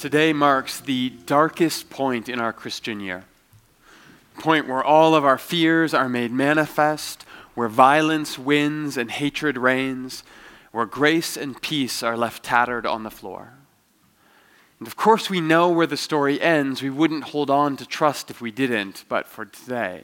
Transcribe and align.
Today 0.00 0.32
marks 0.32 0.80
the 0.80 1.10
darkest 1.26 1.90
point 1.90 2.30
in 2.30 2.40
our 2.40 2.54
Christian 2.54 3.00
year. 3.00 3.24
Point 4.38 4.66
where 4.66 4.82
all 4.82 5.14
of 5.14 5.26
our 5.26 5.36
fears 5.36 5.92
are 5.92 6.08
made 6.08 6.32
manifest, 6.32 7.26
where 7.54 7.68
violence 7.68 8.38
wins 8.38 8.96
and 8.96 9.10
hatred 9.10 9.58
reigns, 9.58 10.22
where 10.72 10.86
grace 10.86 11.36
and 11.36 11.60
peace 11.60 12.02
are 12.02 12.16
left 12.16 12.42
tattered 12.42 12.86
on 12.86 13.02
the 13.02 13.10
floor. 13.10 13.52
And 14.78 14.88
of 14.88 14.96
course, 14.96 15.28
we 15.28 15.42
know 15.42 15.68
where 15.68 15.86
the 15.86 15.98
story 15.98 16.40
ends. 16.40 16.80
We 16.80 16.88
wouldn't 16.88 17.24
hold 17.24 17.50
on 17.50 17.76
to 17.76 17.84
trust 17.84 18.30
if 18.30 18.40
we 18.40 18.50
didn't, 18.50 19.04
but 19.06 19.28
for 19.28 19.44
today, 19.44 20.02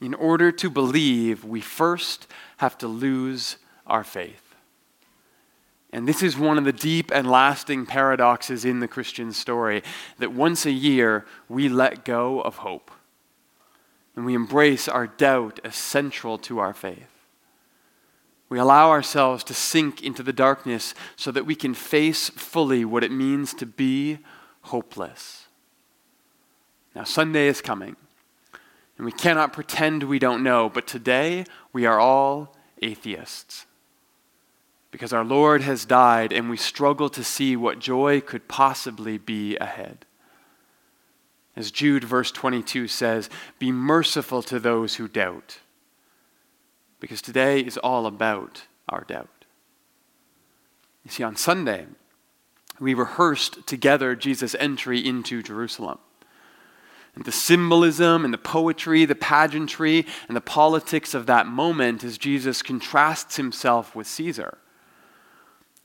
in 0.00 0.14
order 0.14 0.50
to 0.52 0.70
believe, 0.70 1.44
we 1.44 1.60
first 1.60 2.26
have 2.56 2.78
to 2.78 2.88
lose 2.88 3.58
our 3.86 4.04
faith. 4.04 4.45
And 5.96 6.06
this 6.06 6.22
is 6.22 6.36
one 6.36 6.58
of 6.58 6.64
the 6.64 6.74
deep 6.74 7.10
and 7.10 7.26
lasting 7.26 7.86
paradoxes 7.86 8.66
in 8.66 8.80
the 8.80 8.86
Christian 8.86 9.32
story 9.32 9.82
that 10.18 10.30
once 10.30 10.66
a 10.66 10.70
year 10.70 11.24
we 11.48 11.70
let 11.70 12.04
go 12.04 12.42
of 12.42 12.56
hope 12.56 12.90
and 14.14 14.26
we 14.26 14.34
embrace 14.34 14.88
our 14.88 15.06
doubt 15.06 15.58
as 15.64 15.74
central 15.74 16.36
to 16.36 16.58
our 16.58 16.74
faith. 16.74 17.08
We 18.50 18.58
allow 18.58 18.90
ourselves 18.90 19.42
to 19.44 19.54
sink 19.54 20.02
into 20.02 20.22
the 20.22 20.34
darkness 20.34 20.92
so 21.16 21.30
that 21.30 21.46
we 21.46 21.54
can 21.54 21.72
face 21.72 22.28
fully 22.28 22.84
what 22.84 23.02
it 23.02 23.10
means 23.10 23.54
to 23.54 23.64
be 23.64 24.18
hopeless. 24.64 25.46
Now, 26.94 27.04
Sunday 27.04 27.46
is 27.46 27.62
coming, 27.62 27.96
and 28.98 29.06
we 29.06 29.12
cannot 29.12 29.54
pretend 29.54 30.02
we 30.02 30.18
don't 30.18 30.42
know, 30.42 30.68
but 30.68 30.86
today 30.86 31.46
we 31.72 31.86
are 31.86 31.98
all 31.98 32.54
atheists 32.82 33.64
because 34.96 35.12
our 35.12 35.26
Lord 35.26 35.60
has 35.60 35.84
died 35.84 36.32
and 36.32 36.48
we 36.48 36.56
struggle 36.56 37.10
to 37.10 37.22
see 37.22 37.54
what 37.54 37.80
joy 37.80 38.18
could 38.18 38.48
possibly 38.48 39.18
be 39.18 39.54
ahead. 39.58 40.06
As 41.54 41.70
Jude, 41.70 42.02
verse 42.02 42.32
22 42.32 42.88
says, 42.88 43.28
Be 43.58 43.70
merciful 43.70 44.42
to 44.44 44.58
those 44.58 44.94
who 44.94 45.06
doubt, 45.06 45.58
because 46.98 47.20
today 47.20 47.60
is 47.60 47.76
all 47.76 48.06
about 48.06 48.62
our 48.88 49.04
doubt. 49.06 49.44
You 51.04 51.10
see, 51.10 51.22
on 51.22 51.36
Sunday, 51.36 51.84
we 52.80 52.94
rehearsed 52.94 53.66
together 53.66 54.16
Jesus' 54.16 54.56
entry 54.58 55.06
into 55.06 55.42
Jerusalem. 55.42 55.98
And 57.14 57.26
the 57.26 57.32
symbolism 57.32 58.24
and 58.24 58.32
the 58.32 58.38
poetry, 58.38 59.04
the 59.04 59.14
pageantry, 59.14 60.06
and 60.26 60.34
the 60.34 60.40
politics 60.40 61.12
of 61.12 61.26
that 61.26 61.46
moment 61.46 62.02
as 62.02 62.16
Jesus 62.16 62.62
contrasts 62.62 63.36
himself 63.36 63.94
with 63.94 64.06
Caesar. 64.06 64.56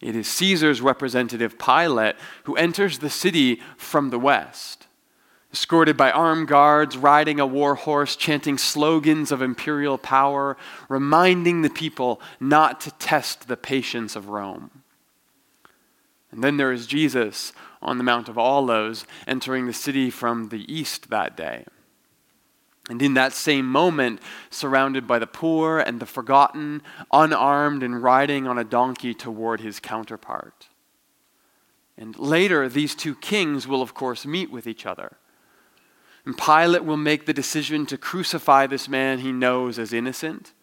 It 0.02 0.16
is 0.16 0.28
Caesar's 0.28 0.82
representative, 0.82 1.60
Pilate, 1.60 2.16
who 2.46 2.56
enters 2.56 3.00
the 3.00 3.10
city 3.10 3.62
from 3.78 4.10
the 4.10 4.20
west, 4.20 4.88
escorted 5.54 5.96
by 5.96 6.12
armed 6.12 6.48
guards, 6.48 6.98
riding 6.98 7.40
a 7.40 7.46
war 7.46 7.76
horse, 7.76 8.16
chanting 8.16 8.58
slogans 8.58 9.32
of 9.32 9.42
imperial 9.42 10.00
power, 10.00 10.58
reminding 10.90 11.62
the 11.62 11.70
people 11.70 12.20
not 12.40 12.82
to 12.82 12.92
test 12.92 13.48
the 13.48 13.58
patience 13.58 14.16
of 14.16 14.30
Rome. 14.30 14.84
And 16.32 16.44
then 16.44 16.58
there 16.58 16.72
is 16.72 16.88
Jesus 16.88 17.54
on 17.82 17.98
the 17.98 18.04
Mount 18.04 18.30
of 18.30 18.38
Olives, 18.38 19.06
entering 19.28 19.68
the 19.68 19.74
city 19.74 20.10
from 20.10 20.50
the 20.50 20.72
east 20.74 21.10
that 21.10 21.38
day. 21.38 21.66
And 22.90 23.02
in 23.02 23.14
that 23.14 23.34
same 23.34 23.68
moment, 23.68 24.22
surrounded 24.50 25.08
by 25.08 25.20
the 25.20 25.28
poor 25.28 25.80
and 25.80 26.00
the 26.00 26.06
forgotten, 26.06 26.82
unarmed 27.12 27.84
and 27.84 28.02
riding 28.02 28.48
on 28.48 28.58
a 28.58 28.64
donkey 28.64 29.14
toward 29.14 29.62
his 29.62 29.80
counterpart. 29.80 30.68
And 31.98 32.18
later, 32.18 32.68
these 32.68 32.96
two 32.96 33.14
kings 33.16 33.68
will, 33.68 33.82
of 33.82 33.94
course, 33.94 34.26
meet 34.26 34.52
with 34.52 34.66
each 34.66 34.86
other. 34.86 35.18
And 36.26 36.38
Pilate 36.38 36.84
will 36.84 36.98
make 36.98 37.26
the 37.26 37.34
decision 37.34 37.86
to 37.88 37.98
crucify 37.98 38.68
this 38.68 38.90
man 38.90 39.20
he 39.20 39.32
knows 39.32 39.78
as 39.78 39.94
innocent. 39.94 40.54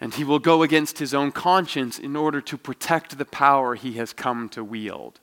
And 0.00 0.14
he 0.14 0.24
will 0.24 0.38
go 0.38 0.62
against 0.62 0.98
his 0.98 1.14
own 1.14 1.32
conscience 1.32 1.98
in 1.98 2.16
order 2.16 2.40
to 2.40 2.58
protect 2.58 3.18
the 3.18 3.24
power 3.24 3.74
he 3.74 3.92
has 3.94 4.12
come 4.12 4.48
to 4.50 4.64
wield. 4.64 5.20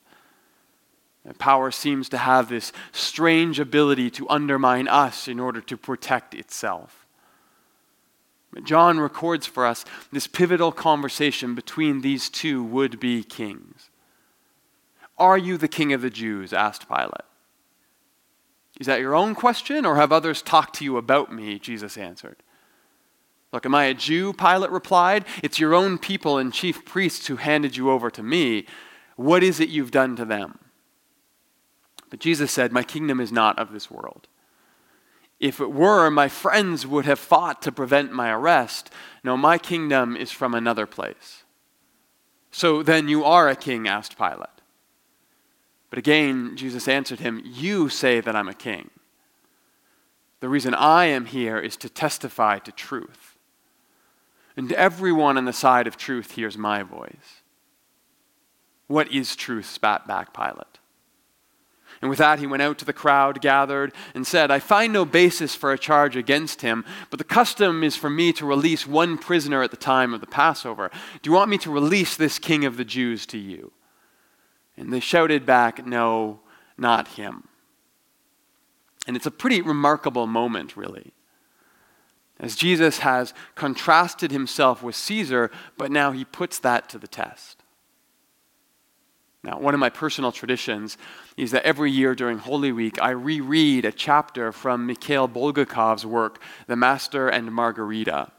Power 1.38 1.70
seems 1.72 2.10
to 2.10 2.18
have 2.18 2.50
this 2.50 2.72
strange 2.92 3.60
ability 3.60 4.10
to 4.12 4.30
undermine 4.30 4.88
us 4.88 5.28
in 5.28 5.40
order 5.40 5.62
to 5.62 5.78
protect 5.78 6.34
itself. 6.34 7.06
John 8.64 9.00
records 9.00 9.46
for 9.46 9.66
us 9.66 9.86
this 10.12 10.26
pivotal 10.26 10.72
conversation 10.72 11.54
between 11.54 12.02
these 12.02 12.30
two 12.30 12.64
would 12.64 13.00
be 13.00 13.24
kings. 13.24 13.90
Are 15.18 15.38
you 15.38 15.58
the 15.58 15.68
king 15.68 15.94
of 15.94 16.02
the 16.02 16.10
Jews? 16.10 16.54
asked 16.54 16.88
Pilate. 16.88 17.12
Is 18.80 18.88
that 18.88 19.02
your 19.02 19.14
own 19.14 19.36
question, 19.36 19.86
or 19.86 19.98
have 19.98 20.12
others 20.12 20.42
talked 20.42 20.76
to 20.76 20.86
you 20.86 20.98
about 20.98 21.34
me? 21.34 21.60
Jesus 21.60 21.98
answered. 21.98 22.38
Look, 23.52 23.66
am 23.66 23.76
I 23.76 23.86
a 23.86 23.94
Jew? 23.94 24.32
Pilate 24.32 24.72
replied. 24.72 25.26
It's 25.44 25.60
your 25.60 25.74
own 25.74 25.98
people 25.98 26.38
and 26.38 26.54
chief 26.54 26.86
priests 26.86 27.28
who 27.28 27.36
handed 27.36 27.76
you 27.76 27.90
over 27.92 28.10
to 28.12 28.24
me. 28.24 28.66
What 29.16 29.44
is 29.44 29.60
it 29.60 29.70
you've 29.70 29.92
done 29.92 30.16
to 30.16 30.26
them? 30.26 30.60
But 32.10 32.20
Jesus 32.20 32.52
said, 32.52 32.72
My 32.72 32.84
kingdom 32.84 33.20
is 33.20 33.32
not 33.32 33.58
of 33.60 33.72
this 33.72 33.92
world. 33.92 34.28
If 35.40 35.62
it 35.62 35.72
were, 35.72 36.10
my 36.10 36.28
friends 36.28 36.86
would 36.86 37.06
have 37.06 37.20
fought 37.20 37.62
to 37.62 37.72
prevent 37.72 38.12
my 38.12 38.30
arrest. 38.32 38.92
No, 39.24 39.38
my 39.38 39.58
kingdom 39.58 40.18
is 40.18 40.32
from 40.32 40.54
another 40.54 40.86
place. 40.86 41.44
So 42.52 42.84
then 42.84 43.08
you 43.08 43.24
are 43.24 43.48
a 43.48 43.56
king, 43.56 43.88
asked 43.88 44.18
Pilate. 44.18 44.48
But 45.90 46.00
again, 46.00 46.56
Jesus 46.56 46.88
answered 46.88 47.20
him, 47.20 47.42
You 47.46 47.90
say 47.90 48.20
that 48.20 48.36
I'm 48.36 48.50
a 48.50 48.54
king. 48.54 48.90
The 50.40 50.50
reason 50.50 50.74
I 50.74 51.06
am 51.06 51.26
here 51.26 51.60
is 51.60 51.76
to 51.78 51.90
testify 51.90 52.60
to 52.60 52.72
truth. 52.72 53.38
And 54.56 54.72
everyone 54.74 55.38
on 55.38 55.46
the 55.46 55.54
side 55.54 55.88
of 55.88 55.98
truth 55.98 56.32
hears 56.32 56.58
my 56.58 56.84
voice. 56.84 57.42
What 58.88 59.12
is 59.12 59.36
truth? 59.36 59.66
spat 59.66 60.08
back 60.08 60.34
Pilate. 60.34 60.69
And 62.02 62.10
with 62.10 62.20
that, 62.20 62.40
he 62.40 62.48
went 62.48 62.64
out 62.64 62.78
to 62.78 62.86
the 62.86 62.94
crowd 62.94 63.42
gathered 63.42 63.94
and 64.14 64.26
said, 64.26 64.52
I 64.52 64.60
find 64.60 64.94
no 64.94 65.04
basis 65.04 65.54
for 65.54 65.74
a 65.74 65.78
charge 65.78 66.16
against 66.16 66.62
him, 66.62 66.86
but 67.10 67.18
the 67.18 67.26
custom 67.26 67.84
is 67.84 67.98
for 67.98 68.10
me 68.10 68.32
to 68.34 68.46
release 68.46 68.88
one 68.88 69.18
prisoner 69.18 69.62
at 69.64 69.72
the 69.72 69.78
time 69.78 70.14
of 70.14 70.22
the 70.22 70.28
Passover. 70.28 70.90
Do 71.22 71.30
you 71.30 71.36
want 71.36 71.50
me 71.50 71.58
to 71.60 71.72
release 71.72 72.16
this 72.16 72.40
king 72.40 72.64
of 72.64 72.78
the 72.78 72.86
Jews 72.86 73.26
to 73.28 73.38
you? 73.38 73.74
And 74.78 74.94
they 74.94 75.02
shouted 75.02 75.46
back, 75.46 75.86
No, 75.86 76.40
not 76.78 77.10
him. 77.10 77.50
And 79.06 79.18
it's 79.18 79.26
a 79.26 79.32
pretty 79.32 79.62
remarkable 79.62 80.28
moment, 80.28 80.78
really. 80.78 81.14
As 82.40 82.56
Jesus 82.56 83.00
has 83.00 83.34
contrasted 83.56 84.32
himself 84.32 84.82
with 84.82 84.96
Caesar, 84.96 85.52
but 85.78 85.92
now 85.92 86.12
he 86.12 86.24
puts 86.24 86.60
that 86.60 86.88
to 86.90 86.98
the 86.98 87.08
test. 87.08 87.59
Now, 89.44 89.58
one 89.58 89.74
of 89.74 89.80
my 89.80 89.90
personal 89.90 90.34
traditions 90.34 90.98
is 91.38 91.52
that 91.52 91.64
every 91.64 91.92
year 91.92 92.14
during 92.14 92.40
Holy 92.40 92.74
Week, 92.74 93.02
I 93.02 93.12
reread 93.12 93.86
a 93.86 93.92
chapter 93.92 94.52
from 94.52 94.86
Mikhail 94.86 95.28
Bulgakov's 95.28 96.06
work, 96.06 96.42
The 96.68 96.76
Master 96.76 97.30
and 97.30 97.52
Margarita. 97.54 98.32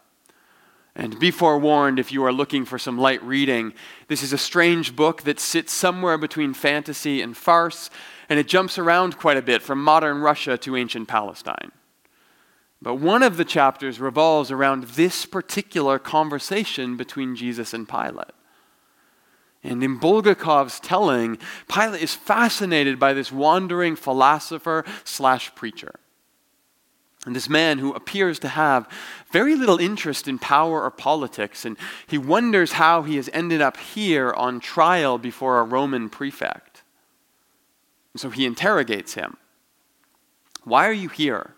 And 0.95 1.19
be 1.19 1.31
forewarned 1.31 1.99
if 1.99 2.13
you 2.13 2.23
are 2.25 2.33
looking 2.33 2.67
for 2.67 2.79
some 2.79 2.99
light 2.99 3.23
reading, 3.23 3.73
this 4.09 4.23
is 4.23 4.35
a 4.35 4.39
strange 4.39 4.95
book 4.95 5.23
that 5.23 5.41
sits 5.41 5.73
somewhere 5.73 6.19
between 6.19 6.53
fantasy 6.53 7.23
and 7.23 7.35
farce, 7.35 7.89
and 8.29 8.39
it 8.39 8.49
jumps 8.49 8.77
around 8.77 9.17
quite 9.17 9.39
a 9.39 9.43
bit 9.43 9.63
from 9.63 9.83
modern 9.83 10.21
Russia 10.21 10.59
to 10.59 10.77
ancient 10.77 11.09
Palestine. 11.09 11.73
But 12.83 12.97
one 12.97 13.23
of 13.23 13.39
the 13.39 13.45
chapters 13.45 14.01
revolves 14.01 14.51
around 14.51 14.85
this 14.85 15.25
particular 15.25 15.99
conversation 15.99 16.97
between 16.97 17.37
Jesus 17.37 17.73
and 17.73 17.89
Pilate. 17.89 18.33
And 19.63 19.83
in 19.85 19.99
Bulgakov's 19.99 20.81
telling, 20.81 21.39
Pilate 21.69 22.03
is 22.03 22.15
fascinated 22.15 22.99
by 22.99 23.13
this 23.13 23.31
wandering 23.31 23.95
philosopher 23.95 24.85
slash 25.05 25.55
preacher. 25.55 26.01
And 27.27 27.37
this 27.37 27.51
man 27.51 27.79
who 27.79 27.93
appears 27.93 28.39
to 28.39 28.49
have 28.49 28.89
very 29.31 29.55
little 29.55 29.79
interest 29.79 30.27
in 30.27 30.39
power 30.39 30.83
or 30.83 30.91
politics, 30.91 31.67
and 31.67 31.77
he 32.07 32.17
wonders 32.17 32.73
how 32.73 33.03
he 33.03 33.17
has 33.17 33.29
ended 33.35 33.61
up 33.61 33.77
here 33.77 34.33
on 34.33 34.59
trial 34.59 35.19
before 35.19 35.61
a 35.61 35.65
Roman 35.65 36.09
prefect. 36.09 36.83
And 38.15 38.21
so 38.21 38.31
he 38.31 38.47
interrogates 38.47 39.15
him 39.15 39.37
Why 40.65 40.89
are 40.89 40.93
you 40.93 41.11
here? 41.11 41.55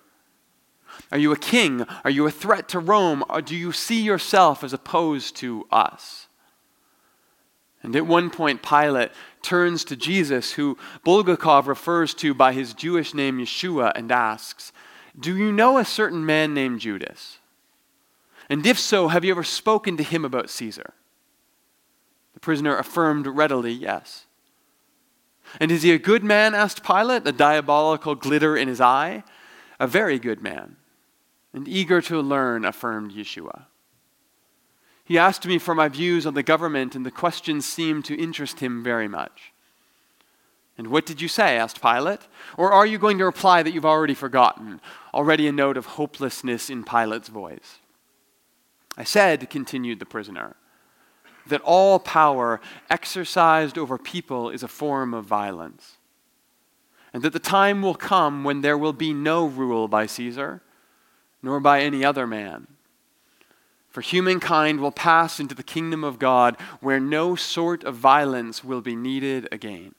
Are 1.12 1.18
you 1.18 1.32
a 1.32 1.38
king? 1.38 1.86
Are 2.04 2.10
you 2.10 2.26
a 2.26 2.30
threat 2.30 2.68
to 2.70 2.78
Rome? 2.78 3.24
Or 3.30 3.40
do 3.40 3.56
you 3.56 3.70
see 3.70 4.02
yourself 4.02 4.64
as 4.64 4.72
opposed 4.72 5.36
to 5.36 5.66
us? 5.70 6.26
And 7.82 7.96
at 7.96 8.06
one 8.06 8.30
point, 8.30 8.62
Pilate 8.62 9.10
turns 9.42 9.84
to 9.84 9.96
Jesus, 9.96 10.52
who 10.52 10.78
Bulgakov 11.04 11.66
refers 11.66 12.14
to 12.14 12.32
by 12.32 12.52
his 12.52 12.74
Jewish 12.74 13.12
name 13.12 13.38
Yeshua, 13.38 13.92
and 13.94 14.10
asks, 14.12 14.72
Do 15.18 15.36
you 15.36 15.50
know 15.50 15.78
a 15.78 15.84
certain 15.84 16.24
man 16.24 16.54
named 16.54 16.80
Judas? 16.80 17.38
And 18.48 18.64
if 18.66 18.78
so, 18.78 19.08
have 19.08 19.24
you 19.24 19.32
ever 19.32 19.42
spoken 19.42 19.96
to 19.96 20.02
him 20.02 20.24
about 20.24 20.50
Caesar? 20.50 20.94
The 22.34 22.40
prisoner 22.40 22.76
affirmed 22.76 23.26
readily, 23.26 23.72
Yes. 23.72 24.26
And 25.58 25.70
is 25.70 25.82
he 25.82 25.92
a 25.92 25.98
good 25.98 26.22
man? 26.22 26.54
asked 26.54 26.84
Pilate, 26.84 27.26
a 27.26 27.32
diabolical 27.32 28.14
glitter 28.14 28.56
in 28.56 28.68
his 28.68 28.80
eye. 28.80 29.24
A 29.80 29.86
very 29.88 30.20
good 30.20 30.40
man, 30.40 30.76
and 31.52 31.66
eager 31.66 32.00
to 32.02 32.20
learn, 32.20 32.64
affirmed 32.64 33.10
Yeshua. 33.12 33.66
He 35.12 35.18
asked 35.18 35.44
me 35.44 35.58
for 35.58 35.74
my 35.74 35.88
views 35.88 36.24
on 36.24 36.32
the 36.32 36.42
government, 36.42 36.94
and 36.94 37.04
the 37.04 37.10
questions 37.10 37.66
seemed 37.66 38.06
to 38.06 38.18
interest 38.18 38.60
him 38.60 38.82
very 38.82 39.08
much. 39.08 39.52
And 40.78 40.86
what 40.86 41.04
did 41.04 41.20
you 41.20 41.28
say? 41.28 41.58
asked 41.58 41.82
Pilate. 41.82 42.20
Or 42.56 42.72
are 42.72 42.86
you 42.86 42.96
going 42.96 43.18
to 43.18 43.26
reply 43.26 43.62
that 43.62 43.74
you've 43.74 43.84
already 43.84 44.14
forgotten? 44.14 44.80
Already 45.12 45.46
a 45.46 45.52
note 45.52 45.76
of 45.76 45.84
hopelessness 45.84 46.70
in 46.70 46.82
Pilate's 46.82 47.28
voice. 47.28 47.80
I 48.96 49.04
said, 49.04 49.50
continued 49.50 49.98
the 49.98 50.06
prisoner, 50.06 50.56
that 51.46 51.60
all 51.60 51.98
power 51.98 52.62
exercised 52.88 53.76
over 53.76 53.98
people 53.98 54.48
is 54.48 54.62
a 54.62 54.66
form 54.66 55.12
of 55.12 55.26
violence, 55.26 55.98
and 57.12 57.22
that 57.22 57.34
the 57.34 57.38
time 57.38 57.82
will 57.82 57.96
come 57.96 58.44
when 58.44 58.62
there 58.62 58.78
will 58.78 58.94
be 58.94 59.12
no 59.12 59.44
rule 59.44 59.88
by 59.88 60.06
Caesar, 60.06 60.62
nor 61.42 61.60
by 61.60 61.82
any 61.82 62.02
other 62.02 62.26
man. 62.26 62.66
For 63.92 64.00
humankind 64.00 64.80
will 64.80 64.90
pass 64.90 65.38
into 65.38 65.54
the 65.54 65.62
kingdom 65.62 66.02
of 66.02 66.18
God 66.18 66.56
where 66.80 66.98
no 66.98 67.36
sort 67.36 67.84
of 67.84 67.94
violence 67.94 68.64
will 68.64 68.80
be 68.80 68.96
needed 68.96 69.46
again. 69.52 69.94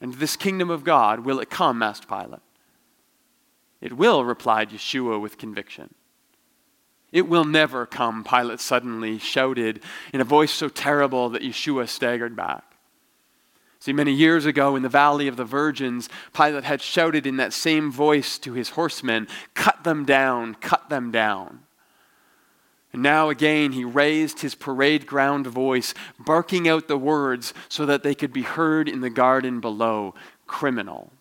And 0.00 0.14
this 0.14 0.36
kingdom 0.36 0.70
of 0.70 0.84
God, 0.84 1.20
will 1.20 1.40
it 1.40 1.50
come? 1.50 1.82
asked 1.82 2.08
Pilate. 2.08 2.40
It 3.80 3.94
will, 3.94 4.24
replied 4.24 4.70
Yeshua 4.70 5.20
with 5.20 5.38
conviction. 5.38 5.92
It 7.10 7.28
will 7.28 7.44
never 7.44 7.84
come, 7.84 8.22
Pilate 8.22 8.60
suddenly 8.60 9.18
shouted 9.18 9.82
in 10.12 10.20
a 10.20 10.24
voice 10.24 10.52
so 10.52 10.68
terrible 10.68 11.28
that 11.30 11.42
Yeshua 11.42 11.88
staggered 11.88 12.36
back. 12.36 12.76
See, 13.80 13.92
many 13.92 14.12
years 14.12 14.46
ago 14.46 14.76
in 14.76 14.82
the 14.82 14.88
Valley 14.88 15.26
of 15.26 15.36
the 15.36 15.44
Virgins, 15.44 16.08
Pilate 16.32 16.64
had 16.64 16.80
shouted 16.80 17.26
in 17.26 17.38
that 17.38 17.52
same 17.52 17.90
voice 17.90 18.38
to 18.38 18.52
his 18.52 18.70
horsemen, 18.70 19.26
Cut 19.54 19.82
them 19.82 20.04
down, 20.04 20.54
cut 20.54 20.88
them 20.88 21.10
down. 21.10 21.65
And 22.92 23.02
now 23.02 23.28
again 23.28 23.72
he 23.72 23.84
raised 23.84 24.40
his 24.40 24.54
parade 24.54 25.06
ground 25.06 25.46
voice, 25.46 25.94
barking 26.18 26.68
out 26.68 26.88
the 26.88 26.98
words 26.98 27.52
so 27.68 27.84
that 27.86 28.02
they 28.02 28.14
could 28.14 28.32
be 28.32 28.42
heard 28.42 28.88
in 28.88 29.00
the 29.00 29.10
garden 29.10 29.60
below 29.60 30.14
criminal. 30.46 31.12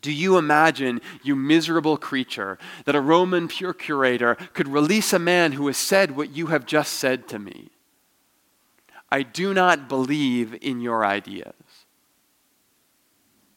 Do 0.00 0.12
you 0.12 0.38
imagine, 0.38 1.00
you 1.22 1.34
miserable 1.34 1.96
creature, 1.96 2.58
that 2.84 2.94
a 2.94 3.00
Roman 3.00 3.48
procurator 3.48 4.36
could 4.52 4.68
release 4.68 5.12
a 5.12 5.18
man 5.18 5.52
who 5.52 5.66
has 5.66 5.76
said 5.76 6.16
what 6.16 6.30
you 6.30 6.46
have 6.46 6.66
just 6.66 6.94
said 6.94 7.26
to 7.28 7.38
me? 7.38 7.70
I 9.10 9.22
do 9.22 9.54
not 9.54 9.88
believe 9.88 10.56
in 10.60 10.80
your 10.80 11.04
ideas. 11.04 11.54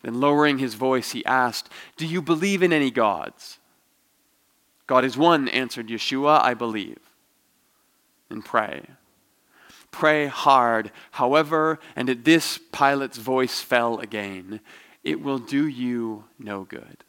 Then, 0.02 0.20
lowering 0.20 0.58
his 0.58 0.74
voice, 0.74 1.12
he 1.12 1.24
asked, 1.26 1.70
Do 1.98 2.08
you 2.08 2.22
believe 2.22 2.64
in 2.64 2.74
any 2.74 2.90
gods? 2.90 3.60
God 4.92 5.06
is 5.06 5.18
one, 5.18 5.48
answered 5.48 5.88
Yeshua, 5.88 6.44
I 6.44 6.54
believe. 6.54 7.00
And 8.30 8.44
pray. 8.44 8.88
Pray 9.90 10.28
hard, 10.28 10.92
however, 11.12 11.80
and 11.96 12.10
at 12.10 12.26
this 12.26 12.60
Pilate's 12.74 13.18
voice 13.18 13.62
fell 13.62 14.00
again 14.00 14.60
it 15.02 15.22
will 15.22 15.38
do 15.38 15.66
you 15.66 16.26
no 16.38 16.66
good. 16.66 17.06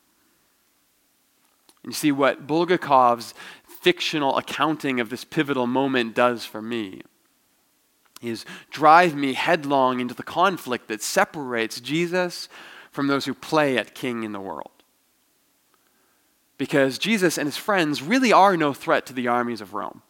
You 1.85 1.91
see 1.91 2.13
what 2.13 2.47
Bulgakov's 2.47 3.35
fictional 3.65 4.39
accounting 4.39 5.01
of 5.01 5.11
this 5.11 5.25
pivotal 5.25 5.67
moment 5.67 6.15
does 6.15 6.45
for 6.45 6.63
me 6.63 7.03
is 8.23 8.45
drive 8.71 9.17
me 9.17 9.33
headlong 9.33 9.99
into 9.99 10.15
the 10.15 10.23
conflict 10.23 10.87
that 10.87 11.03
separates 11.03 11.81
Jesus 11.81 12.49
from 12.93 13.09
those 13.09 13.25
who 13.25 13.35
play 13.35 13.77
at 13.77 13.97
king 13.97 14.23
in 14.23 14.31
the 14.31 14.41
world. 14.41 14.72
Because 16.63 16.97
Jesus 16.97 17.39
and 17.39 17.49
his 17.49 17.57
friends 17.57 18.03
really 18.03 18.33
are 18.33 18.57
no 18.57 18.73
threat 18.73 19.05
to 19.07 19.13
the 19.13 19.27
armies 19.27 19.61
of 19.61 19.75
Rome, 19.75 20.01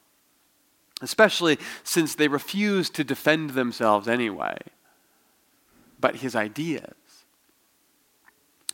especially 1.01 1.59
since 1.83 2.15
they 2.15 2.29
refuse 2.29 2.91
to 2.91 3.03
defend 3.03 3.53
themselves 3.53 4.07
anyway. 4.07 4.59
But 5.99 6.17
his 6.17 6.37
ideas, 6.37 7.25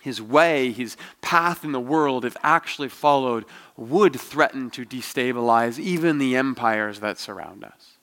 his 0.00 0.20
way, 0.20 0.72
his 0.72 0.96
path 1.20 1.64
in 1.64 1.70
the 1.70 1.78
world, 1.78 2.24
if 2.24 2.36
actually 2.42 2.88
followed, 2.88 3.44
would 3.76 4.18
threaten 4.18 4.70
to 4.70 4.84
destabilize 4.84 5.78
even 5.78 6.18
the 6.18 6.34
empires 6.34 6.98
that 6.98 7.16
surround 7.16 7.62
us. 7.62 7.98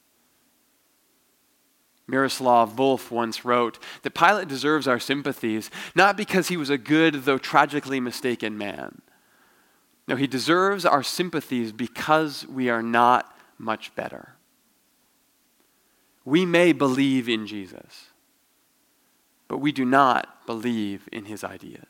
Miroslav 2.07 2.73
Volf 2.73 3.11
once 3.11 3.43
wrote 3.43 3.77
that 4.03 4.15
Pilate 4.15 4.47
deserves 4.47 4.87
our 4.87 4.99
sympathies, 4.99 5.69
not 5.93 6.15
because 6.15 6.47
he 6.47 6.55
was 6.55 6.69
a 6.69 6.77
good, 6.77 7.25
though 7.25 7.37
tragically 7.37 7.99
mistaken 7.99 8.57
man. 8.57 9.01
No, 10.07 10.15
he 10.15 10.27
deserves 10.27 10.85
our 10.85 11.03
sympathies 11.03 11.71
because 11.71 12.45
we 12.47 12.69
are 12.69 12.83
not 12.83 13.35
much 13.57 13.93
better. 13.95 14.35
We 16.23 16.45
may 16.45 16.73
believe 16.73 17.27
in 17.27 17.47
Jesus 17.47 18.09
but 19.47 19.57
we 19.59 19.71
do 19.71 19.85
not 19.85 20.45
believe 20.45 21.07
in 21.11 21.25
his 21.25 21.43
ideas. 21.43 21.83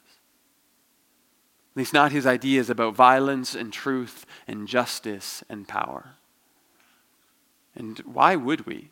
At 1.74 1.78
least, 1.78 1.94
not 1.94 2.12
his 2.12 2.26
ideas 2.26 2.70
about 2.70 2.96
violence 2.96 3.56
and 3.56 3.72
truth 3.72 4.26
and 4.48 4.68
justice 4.68 5.44
and 5.50 5.68
power. 5.68 6.16
And 7.76 8.00
why 8.00 8.36
would 8.36 8.66
we? 8.66 8.92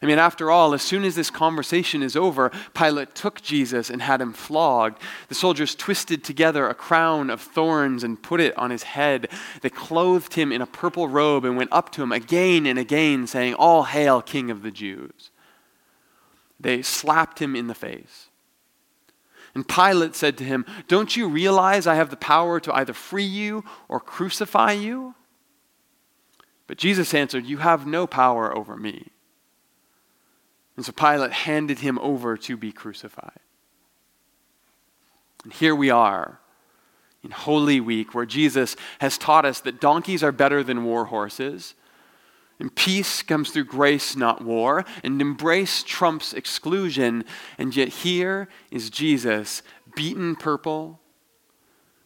I 0.00 0.06
mean, 0.06 0.18
after 0.18 0.50
all, 0.50 0.74
as 0.74 0.82
soon 0.82 1.04
as 1.04 1.16
this 1.16 1.30
conversation 1.30 2.02
is 2.02 2.16
over, 2.16 2.50
Pilate 2.72 3.14
took 3.14 3.42
Jesus 3.42 3.90
and 3.90 4.00
had 4.00 4.20
him 4.20 4.32
flogged. 4.32 5.02
The 5.28 5.34
soldiers 5.34 5.74
twisted 5.74 6.22
together 6.22 6.68
a 6.68 6.74
crown 6.74 7.30
of 7.30 7.40
thorns 7.40 8.04
and 8.04 8.22
put 8.22 8.40
it 8.40 8.56
on 8.56 8.70
his 8.70 8.84
head. 8.84 9.28
They 9.60 9.70
clothed 9.70 10.34
him 10.34 10.52
in 10.52 10.62
a 10.62 10.66
purple 10.66 11.08
robe 11.08 11.44
and 11.44 11.56
went 11.56 11.72
up 11.72 11.90
to 11.92 12.02
him 12.02 12.12
again 12.12 12.64
and 12.64 12.78
again, 12.78 13.26
saying, 13.26 13.54
All 13.54 13.82
hail, 13.84 14.22
King 14.22 14.50
of 14.50 14.62
the 14.62 14.70
Jews. 14.70 15.30
They 16.60 16.82
slapped 16.82 17.40
him 17.40 17.56
in 17.56 17.66
the 17.66 17.74
face. 17.74 18.28
And 19.54 19.68
Pilate 19.68 20.14
said 20.14 20.38
to 20.38 20.44
him, 20.44 20.64
Don't 20.86 21.16
you 21.16 21.28
realize 21.28 21.86
I 21.86 21.96
have 21.96 22.10
the 22.10 22.16
power 22.16 22.60
to 22.60 22.74
either 22.74 22.94
free 22.94 23.24
you 23.24 23.64
or 23.88 23.98
crucify 24.00 24.72
you? 24.72 25.14
But 26.68 26.78
Jesus 26.78 27.12
answered, 27.12 27.44
You 27.44 27.58
have 27.58 27.86
no 27.86 28.06
power 28.06 28.56
over 28.56 28.76
me. 28.76 29.11
And 30.76 30.84
so 30.84 30.92
Pilate 30.92 31.32
handed 31.32 31.80
him 31.80 31.98
over 31.98 32.36
to 32.36 32.56
be 32.56 32.72
crucified. 32.72 33.40
And 35.44 35.52
here 35.52 35.74
we 35.74 35.90
are 35.90 36.40
in 37.22 37.30
Holy 37.30 37.80
Week, 37.80 38.14
where 38.14 38.26
Jesus 38.26 38.74
has 39.00 39.18
taught 39.18 39.44
us 39.44 39.60
that 39.60 39.80
donkeys 39.80 40.22
are 40.22 40.32
better 40.32 40.62
than 40.62 40.84
war 40.84 41.06
horses 41.06 41.74
and 42.62 42.72
peace 42.72 43.22
comes 43.22 43.50
through 43.50 43.64
grace, 43.64 44.14
not 44.14 44.44
war. 44.44 44.84
And 45.02 45.20
embrace 45.20 45.82
trumps 45.82 46.32
exclusion. 46.32 47.24
And 47.58 47.74
yet 47.74 47.88
here 47.88 48.46
is 48.70 48.88
Jesus, 48.88 49.62
beaten 49.96 50.36
purple 50.36 51.00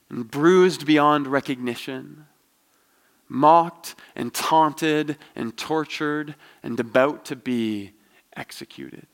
and 0.08 0.30
bruised 0.30 0.86
beyond 0.86 1.26
recognition, 1.26 2.24
mocked 3.28 3.96
and 4.14 4.32
taunted 4.32 5.18
and 5.34 5.54
tortured 5.58 6.36
and 6.62 6.80
about 6.80 7.26
to 7.26 7.36
be 7.36 7.92
executed. 8.36 9.06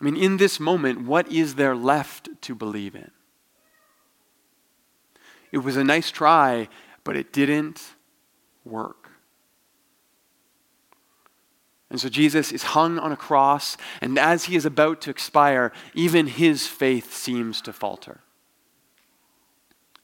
I 0.00 0.04
mean, 0.04 0.16
in 0.16 0.38
this 0.38 0.58
moment, 0.58 1.02
what 1.02 1.30
is 1.30 1.56
there 1.56 1.76
left 1.76 2.28
to 2.42 2.54
believe 2.54 2.94
in? 2.94 3.10
It 5.52 5.58
was 5.58 5.76
a 5.76 5.84
nice 5.84 6.10
try, 6.10 6.68
but 7.04 7.16
it 7.16 7.32
didn't 7.32 7.94
work. 8.64 9.10
And 11.90 12.00
so 12.00 12.08
Jesus 12.08 12.52
is 12.52 12.62
hung 12.62 12.98
on 12.98 13.10
a 13.10 13.16
cross, 13.16 13.76
and 14.00 14.16
as 14.18 14.44
he 14.44 14.54
is 14.54 14.64
about 14.64 15.00
to 15.02 15.10
expire, 15.10 15.72
even 15.92 16.28
his 16.28 16.66
faith 16.66 17.12
seems 17.12 17.60
to 17.62 17.72
falter. 17.72 18.20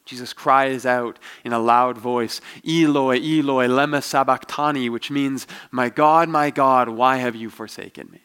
Jesus 0.06 0.32
cries 0.32 0.86
out 0.86 1.18
in 1.44 1.52
a 1.52 1.58
loud 1.58 1.98
voice, 1.98 2.40
Eloi, 2.66 3.18
Eloi, 3.18 3.66
lema 3.66 4.02
sabachthani, 4.02 4.88
which 4.88 5.10
means, 5.10 5.46
My 5.72 5.88
God, 5.88 6.28
my 6.28 6.50
God, 6.50 6.88
why 6.88 7.16
have 7.16 7.34
you 7.34 7.50
forsaken 7.50 8.08
me? 8.10 8.20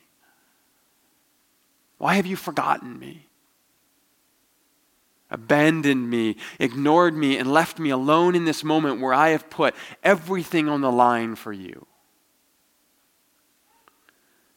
Why 1.98 2.14
have 2.14 2.28
you 2.28 2.36
forgotten 2.36 2.98
me? 3.00 3.28
Abandoned 5.32 6.10
me, 6.10 6.38
ignored 6.60 7.16
me, 7.16 7.38
and 7.38 7.52
left 7.52 7.80
me 7.80 7.90
alone 7.90 8.36
in 8.36 8.46
this 8.46 8.64
moment 8.64 9.02
where 9.02 9.14
I 9.14 9.30
have 9.30 9.50
put 9.50 9.74
everything 10.04 10.70
on 10.70 10.82
the 10.82 10.92
line 10.92 11.36
for 11.36 11.52
you. 11.52 11.88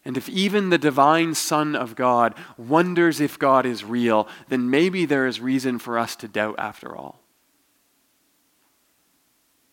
And 0.04 0.16
if 0.16 0.28
even 0.28 0.68
the 0.68 0.78
divine 0.78 1.34
Son 1.34 1.74
of 1.74 1.96
God 1.96 2.34
wonders 2.58 3.20
if 3.20 3.38
God 3.38 3.64
is 3.64 3.84
real, 3.84 4.28
then 4.48 4.68
maybe 4.68 5.06
there 5.06 5.26
is 5.26 5.40
reason 5.40 5.78
for 5.78 5.98
us 5.98 6.14
to 6.16 6.28
doubt 6.28 6.56
after 6.58 6.94
all. 6.94 7.20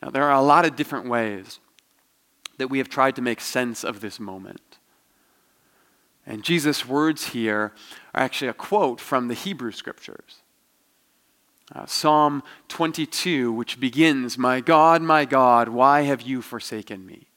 Now, 0.01 0.09
there 0.09 0.23
are 0.23 0.39
a 0.39 0.41
lot 0.41 0.65
of 0.65 0.75
different 0.75 1.07
ways 1.07 1.59
that 2.57 2.69
we 2.69 2.77
have 2.77 2.89
tried 2.89 3.15
to 3.17 3.21
make 3.21 3.41
sense 3.41 3.83
of 3.83 3.99
this 3.99 4.19
moment. 4.19 4.79
And 6.25 6.43
Jesus' 6.43 6.87
words 6.87 7.27
here 7.27 7.73
are 8.13 8.23
actually 8.23 8.47
a 8.47 8.53
quote 8.53 9.01
from 9.01 9.27
the 9.27 9.33
Hebrew 9.33 9.71
Scriptures. 9.71 10.41
Uh, 11.73 11.85
Psalm 11.85 12.43
22, 12.67 13.51
which 13.51 13.79
begins, 13.79 14.37
My 14.37 14.61
God, 14.61 15.01
my 15.01 15.25
God, 15.25 15.69
why 15.69 16.01
have 16.01 16.21
you 16.21 16.41
forsaken 16.41 17.05
me? 17.05 17.30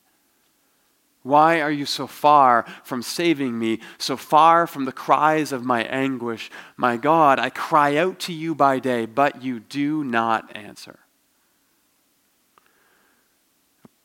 Why 1.25 1.61
are 1.61 1.73
you 1.73 1.87
so 1.87 2.07
far 2.07 2.64
from 2.85 3.02
saving 3.02 3.59
me, 3.59 3.81
so 3.99 4.16
far 4.16 4.66
from 4.66 4.85
the 4.85 4.93
cries 4.93 5.50
of 5.50 5.64
my 5.64 5.83
anguish? 5.85 6.50
My 6.76 6.97
God, 6.97 7.40
I 7.40 7.50
cry 7.50 7.97
out 7.97 8.21
to 8.21 8.33
you 8.33 8.54
by 8.54 8.78
day, 8.78 9.07
but 9.07 9.43
you 9.43 9.59
do 9.59 10.04
not 10.04 10.54
answer. 10.54 11.00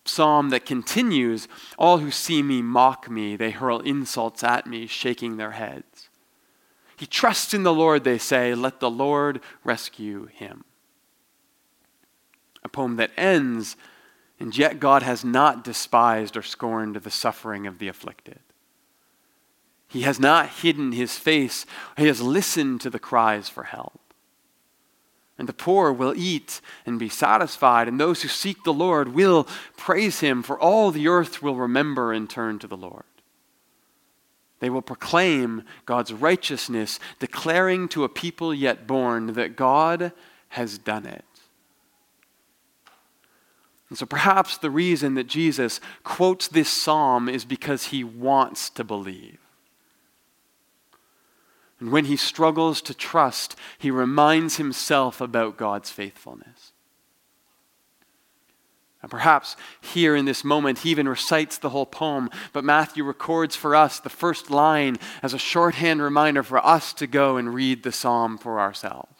psalm 0.09 0.49
that 0.49 0.65
continues 0.65 1.47
All 1.77 1.99
who 1.99 2.11
see 2.11 2.41
me 2.41 2.61
mock 2.61 3.09
me, 3.09 3.35
they 3.35 3.51
hurl 3.51 3.79
insults 3.79 4.43
at 4.43 4.67
me, 4.67 4.87
shaking 4.87 5.37
their 5.37 5.51
heads. 5.51 6.09
He 6.97 7.05
trusts 7.05 7.53
in 7.53 7.63
the 7.63 7.73
Lord, 7.73 8.03
they 8.03 8.17
say, 8.17 8.53
let 8.53 8.79
the 8.79 8.89
Lord 8.89 9.39
rescue 9.63 10.25
him. 10.25 10.65
A 12.63 12.67
poem 12.67 12.97
that 12.97 13.11
ends, 13.15 13.77
and 14.39 14.57
yet 14.57 14.79
God 14.79 15.03
has 15.03 15.25
not 15.25 15.63
despised 15.63 16.37
or 16.37 16.41
scorned 16.41 16.95
the 16.95 17.11
suffering 17.11 17.67
of 17.67 17.79
the 17.79 17.87
afflicted. 17.87 18.39
He 19.87 20.01
has 20.03 20.19
not 20.19 20.49
hidden 20.49 20.91
his 20.91 21.17
face, 21.17 21.65
he 21.97 22.07
has 22.07 22.21
listened 22.21 22.81
to 22.81 22.89
the 22.89 22.99
cries 22.99 23.49
for 23.49 23.63
help. 23.63 23.99
And 25.37 25.47
the 25.47 25.53
poor 25.53 25.93
will 25.93 26.13
eat 26.17 26.59
and 26.85 26.99
be 26.99 27.09
satisfied, 27.09 27.87
and 27.87 27.99
those 27.99 28.21
who 28.21 28.27
seek 28.27 28.63
the 28.63 28.73
Lord 28.73 29.13
will 29.13 29.47
praise 29.77 30.19
him, 30.19 30.43
for 30.43 30.59
all 30.59 30.91
the 30.91 31.07
earth 31.07 31.41
will 31.41 31.55
remember 31.55 32.11
and 32.11 32.29
turn 32.29 32.59
to 32.59 32.67
the 32.67 32.77
Lord. 32.77 33.05
They 34.59 34.69
will 34.69 34.81
proclaim 34.81 35.63
God's 35.85 36.11
righteousness, 36.11 36.99
declaring 37.19 37.87
to 37.89 38.03
a 38.03 38.09
people 38.09 38.53
yet 38.53 38.85
born 38.85 39.33
that 39.33 39.55
God 39.55 40.11
has 40.49 40.77
done 40.77 41.05
it. 41.05 41.23
And 43.89 43.97
so 43.97 44.05
perhaps 44.05 44.57
the 44.57 44.69
reason 44.69 45.15
that 45.15 45.27
Jesus 45.27 45.81
quotes 46.03 46.47
this 46.47 46.69
psalm 46.69 47.27
is 47.27 47.43
because 47.43 47.85
he 47.85 48.03
wants 48.03 48.69
to 48.71 48.83
believe. 48.83 49.39
And 51.79 51.91
when 51.91 52.05
he 52.05 52.17
struggles 52.17 52.81
to 52.83 52.93
trust, 52.93 53.55
he 53.77 53.89
reminds 53.89 54.57
himself 54.57 55.21
about 55.21 55.57
God's 55.57 55.89
faithfulness. 55.89 56.73
And 59.01 59.09
perhaps 59.09 59.55
here 59.79 60.15
in 60.15 60.25
this 60.25 60.43
moment, 60.43 60.79
he 60.79 60.91
even 60.91 61.07
recites 61.07 61.57
the 61.57 61.69
whole 61.69 61.85
poem, 61.85 62.29
but 62.51 62.65
Matthew 62.65 63.05
records 63.05 63.55
for 63.55 63.75
us 63.75 63.99
the 63.99 64.09
first 64.09 64.51
line 64.51 64.97
as 65.23 65.33
a 65.33 65.39
shorthand 65.39 66.01
reminder 66.01 66.43
for 66.43 66.63
us 66.65 66.91
to 66.93 67.07
go 67.07 67.37
and 67.37 67.53
read 67.53 67.83
the 67.83 67.93
psalm 67.93 68.37
for 68.37 68.59
ourselves. 68.59 69.18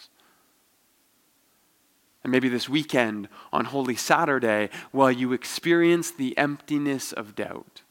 And 2.29 2.31
maybe 2.31 2.49
this 2.49 2.69
weekend 2.69 3.27
on 3.51 3.65
Holy 3.65 3.95
Saturday, 3.95 4.69
while 4.91 5.11
you 5.11 5.33
experience 5.33 6.11
the 6.11 6.37
emptiness 6.37 7.11
of 7.11 7.33
doubt, 7.33 7.81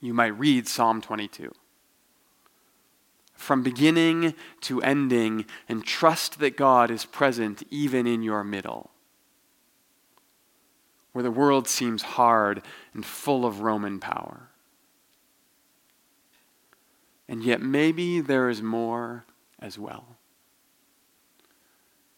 you 0.00 0.12
might 0.12 0.36
read 0.36 0.66
Psalm 0.66 1.00
22 1.00 1.52
from 3.34 3.62
beginning 3.62 4.34
to 4.62 4.82
ending 4.82 5.44
and 5.68 5.84
trust 5.84 6.40
that 6.40 6.56
God 6.56 6.90
is 6.90 7.04
present 7.04 7.62
even 7.70 8.04
in 8.08 8.24
your 8.24 8.42
middle. 8.42 8.90
Where 11.12 11.22
the 11.22 11.30
world 11.30 11.68
seems 11.68 12.02
hard 12.02 12.62
and 12.92 13.06
full 13.06 13.46
of 13.46 13.60
Roman 13.60 14.00
power. 14.00 14.48
And 17.28 17.44
yet, 17.44 17.62
maybe 17.62 18.18
there 18.20 18.48
is 18.48 18.60
more 18.60 19.24
as 19.60 19.78
well. 19.78 20.15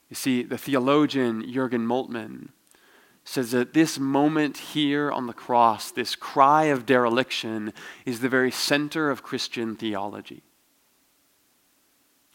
You 0.08 0.16
see, 0.16 0.42
the 0.42 0.58
theologian 0.58 1.50
Jurgen 1.52 1.86
Moltmann 1.86 2.48
says 3.24 3.50
that 3.50 3.74
this 3.74 3.98
moment 3.98 4.56
here 4.56 5.12
on 5.12 5.26
the 5.26 5.34
cross, 5.34 5.90
this 5.90 6.16
cry 6.16 6.64
of 6.64 6.86
dereliction, 6.86 7.74
is 8.06 8.20
the 8.20 8.28
very 8.28 8.50
center 8.50 9.10
of 9.10 9.22
Christian 9.22 9.76
theology. 9.76 10.42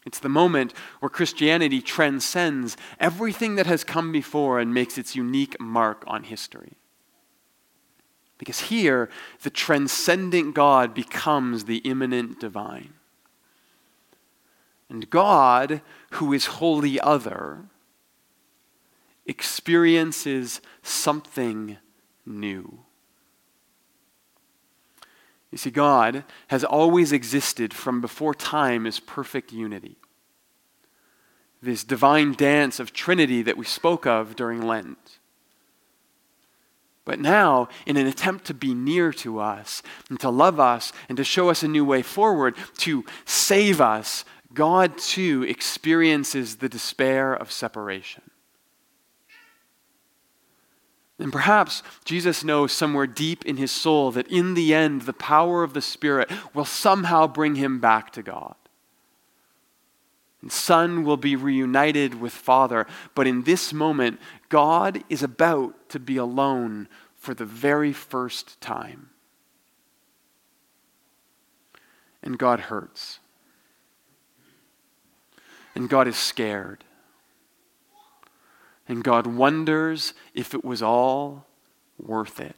It's 0.06 0.20
the 0.20 0.28
moment 0.28 0.72
where 1.00 1.08
Christianity 1.08 1.80
transcends 1.80 2.76
everything 3.00 3.56
that 3.56 3.66
has 3.66 3.82
come 3.82 4.12
before 4.12 4.60
and 4.60 4.72
makes 4.72 4.98
its 4.98 5.16
unique 5.16 5.58
mark 5.58 6.04
on 6.06 6.24
history. 6.24 6.74
Because 8.38 8.60
here, 8.60 9.08
the 9.42 9.50
transcendent 9.50 10.54
God 10.54 10.94
becomes 10.94 11.64
the 11.64 11.78
immanent 11.78 12.38
divine. 12.38 12.94
And 14.90 15.08
God, 15.08 15.80
who 16.14 16.32
is 16.32 16.46
wholly 16.46 17.00
other, 17.00 17.64
experiences 19.26 20.60
something 20.82 21.76
new. 22.26 22.80
You 25.50 25.58
see, 25.58 25.70
God 25.70 26.24
has 26.48 26.64
always 26.64 27.12
existed 27.12 27.72
from 27.72 28.00
before 28.00 28.34
time 28.34 28.86
as 28.86 28.98
perfect 28.98 29.52
unity. 29.52 29.96
This 31.62 31.84
divine 31.84 32.32
dance 32.32 32.80
of 32.80 32.92
Trinity 32.92 33.40
that 33.42 33.56
we 33.56 33.64
spoke 33.64 34.06
of 34.06 34.36
during 34.36 34.60
Lent. 34.62 35.20
But 37.04 37.20
now, 37.20 37.68
in 37.86 37.96
an 37.96 38.06
attempt 38.06 38.46
to 38.46 38.54
be 38.54 38.74
near 38.74 39.12
to 39.14 39.38
us 39.38 39.82
and 40.08 40.18
to 40.20 40.30
love 40.30 40.58
us 40.58 40.92
and 41.08 41.16
to 41.18 41.24
show 41.24 41.50
us 41.50 41.62
a 41.62 41.68
new 41.68 41.84
way 41.84 42.02
forward, 42.02 42.56
to 42.78 43.04
save 43.24 43.80
us, 43.80 44.24
God 44.54 44.96
too 44.96 45.42
experiences 45.42 46.56
the 46.56 46.68
despair 46.68 47.34
of 47.34 47.52
separation. 47.52 48.22
And 51.18 51.32
perhaps 51.32 51.82
Jesus 52.04 52.42
knows 52.42 52.72
somewhere 52.72 53.06
deep 53.06 53.44
in 53.44 53.56
his 53.56 53.70
soul 53.70 54.10
that 54.12 54.28
in 54.28 54.54
the 54.54 54.74
end, 54.74 55.02
the 55.02 55.12
power 55.12 55.62
of 55.62 55.72
the 55.72 55.82
Spirit 55.82 56.30
will 56.52 56.64
somehow 56.64 57.26
bring 57.26 57.54
him 57.54 57.78
back 57.78 58.12
to 58.12 58.22
God. 58.22 58.56
And 60.42 60.50
Son 60.50 61.04
will 61.04 61.16
be 61.16 61.36
reunited 61.36 62.20
with 62.20 62.32
Father. 62.32 62.86
But 63.14 63.26
in 63.26 63.44
this 63.44 63.72
moment, 63.72 64.20
God 64.48 65.02
is 65.08 65.22
about 65.22 65.88
to 65.90 65.98
be 65.98 66.16
alone 66.16 66.88
for 67.16 67.32
the 67.32 67.46
very 67.46 67.92
first 67.92 68.60
time. 68.60 69.10
And 72.22 72.38
God 72.38 72.60
hurts. 72.60 73.20
And 75.74 75.88
God 75.88 76.06
is 76.06 76.16
scared. 76.16 76.84
And 78.86 79.02
God 79.02 79.26
wonders 79.26 80.14
if 80.34 80.54
it 80.54 80.64
was 80.64 80.82
all 80.82 81.46
worth 81.98 82.38
it. 82.40 82.56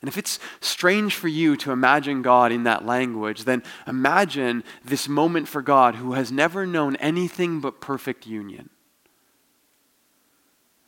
And 0.00 0.08
if 0.08 0.16
it's 0.16 0.38
strange 0.60 1.14
for 1.14 1.28
you 1.28 1.56
to 1.58 1.72
imagine 1.72 2.22
God 2.22 2.52
in 2.52 2.64
that 2.64 2.86
language, 2.86 3.44
then 3.44 3.62
imagine 3.86 4.64
this 4.82 5.08
moment 5.08 5.46
for 5.46 5.60
God 5.60 5.96
who 5.96 6.14
has 6.14 6.32
never 6.32 6.64
known 6.64 6.96
anything 6.96 7.60
but 7.60 7.82
perfect 7.82 8.26
union, 8.26 8.70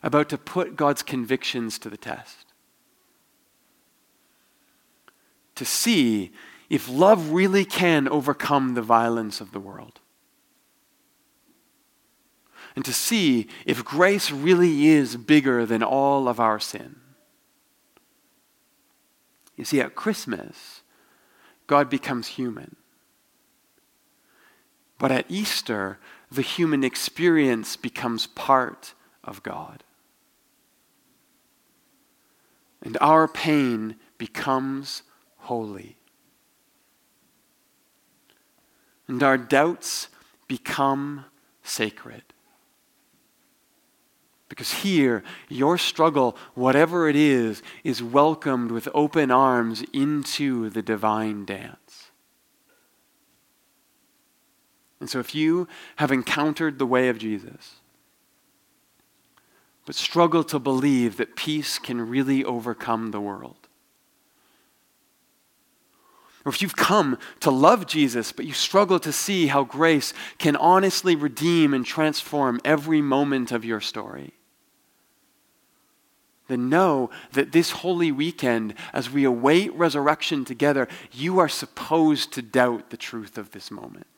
about 0.02 0.30
to 0.30 0.38
put 0.38 0.76
God's 0.76 1.02
convictions 1.02 1.78
to 1.80 1.90
the 1.90 1.98
test. 1.98 2.46
To 5.56 5.64
see 5.66 6.32
if 6.72 6.88
love 6.88 7.32
really 7.32 7.66
can 7.66 8.08
overcome 8.08 8.72
the 8.72 8.80
violence 8.80 9.42
of 9.42 9.52
the 9.52 9.60
world 9.60 10.00
and 12.74 12.82
to 12.82 12.94
see 12.94 13.46
if 13.66 13.84
grace 13.84 14.30
really 14.30 14.86
is 14.86 15.18
bigger 15.18 15.66
than 15.66 15.82
all 15.82 16.28
of 16.28 16.40
our 16.40 16.58
sin. 16.58 16.96
You 19.54 19.66
see, 19.66 19.82
at 19.82 19.94
Christmas, 19.94 20.80
God 21.66 21.90
becomes 21.90 22.26
human. 22.28 22.76
But 24.96 25.12
at 25.12 25.26
Easter, 25.28 25.98
the 26.30 26.40
human 26.40 26.84
experience 26.84 27.76
becomes 27.76 28.26
part 28.28 28.94
of 29.22 29.42
God. 29.42 29.84
And 32.80 32.96
our 33.02 33.28
pain 33.28 33.96
becomes 34.16 35.02
holy. 35.36 35.98
And 39.08 39.22
our 39.22 39.38
doubts 39.38 40.08
become 40.48 41.24
sacred. 41.62 42.22
Because 44.48 44.72
here, 44.72 45.22
your 45.48 45.78
struggle, 45.78 46.36
whatever 46.54 47.08
it 47.08 47.16
is, 47.16 47.62
is 47.84 48.02
welcomed 48.02 48.70
with 48.70 48.86
open 48.92 49.30
arms 49.30 49.82
into 49.94 50.68
the 50.68 50.82
divine 50.82 51.46
dance. 51.46 52.10
And 55.00 55.08
so, 55.08 55.20
if 55.20 55.34
you 55.34 55.68
have 55.96 56.12
encountered 56.12 56.78
the 56.78 56.86
way 56.86 57.08
of 57.08 57.18
Jesus, 57.18 57.76
but 59.86 59.94
struggle 59.94 60.44
to 60.44 60.58
believe 60.58 61.16
that 61.16 61.34
peace 61.34 61.78
can 61.78 62.08
really 62.08 62.44
overcome 62.44 63.10
the 63.10 63.20
world, 63.20 63.61
Or 66.44 66.50
if 66.50 66.60
you've 66.60 66.76
come 66.76 67.18
to 67.40 67.50
love 67.50 67.86
Jesus, 67.86 68.32
but 68.32 68.44
you 68.44 68.52
struggle 68.52 68.98
to 69.00 69.12
see 69.12 69.46
how 69.46 69.64
grace 69.64 70.12
can 70.38 70.56
honestly 70.56 71.14
redeem 71.14 71.72
and 71.72 71.86
transform 71.86 72.60
every 72.64 73.00
moment 73.00 73.52
of 73.52 73.64
your 73.64 73.80
story, 73.80 74.34
then 76.48 76.68
know 76.68 77.10
that 77.32 77.52
this 77.52 77.70
holy 77.70 78.12
weekend, 78.12 78.74
as 78.92 79.08
we 79.08 79.24
await 79.24 79.72
resurrection 79.74 80.44
together, 80.44 80.88
you 81.12 81.38
are 81.38 81.48
supposed 81.48 82.32
to 82.32 82.42
doubt 82.42 82.90
the 82.90 82.96
truth 82.96 83.38
of 83.38 83.52
this 83.52 83.70
moment. 83.70 84.11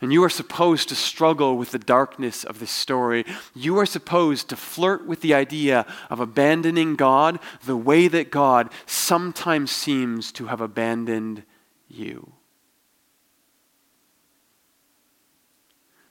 And 0.00 0.12
you 0.12 0.24
are 0.24 0.30
supposed 0.30 0.88
to 0.88 0.94
struggle 0.94 1.58
with 1.58 1.72
the 1.72 1.78
darkness 1.78 2.42
of 2.42 2.58
this 2.58 2.70
story. 2.70 3.26
You 3.54 3.78
are 3.78 3.86
supposed 3.86 4.48
to 4.48 4.56
flirt 4.56 5.06
with 5.06 5.20
the 5.20 5.34
idea 5.34 5.84
of 6.08 6.20
abandoning 6.20 6.96
God 6.96 7.38
the 7.66 7.76
way 7.76 8.08
that 8.08 8.30
God 8.30 8.70
sometimes 8.86 9.70
seems 9.70 10.32
to 10.32 10.46
have 10.46 10.60
abandoned 10.60 11.44
you. 11.88 12.32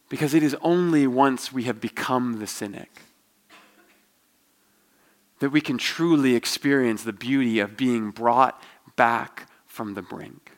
Because 0.08 0.34
it 0.34 0.44
is 0.44 0.56
only 0.62 1.08
once 1.08 1.52
we 1.52 1.64
have 1.64 1.82
become 1.82 2.40
the 2.40 2.48
cynic 2.48 3.02
that 5.40 5.50
we 5.50 5.62
can 5.62 5.78
truly 5.78 6.36
experience 6.36 7.04
the 7.04 7.14
beauty 7.14 7.60
of 7.60 7.78
being 7.78 8.12
brought 8.12 8.62
back 8.96 9.50
from 9.66 9.94
the 9.94 10.02
brink. 10.02 10.52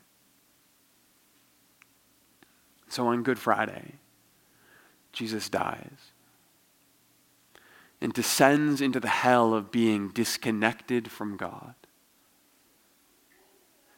So 2.91 3.07
on 3.07 3.23
Good 3.23 3.39
Friday, 3.39 3.93
Jesus 5.13 5.47
dies 5.47 6.11
and 8.01 8.11
descends 8.11 8.81
into 8.81 8.99
the 8.99 9.07
hell 9.07 9.53
of 9.53 9.71
being 9.71 10.09
disconnected 10.09 11.09
from 11.09 11.37
God, 11.37 11.73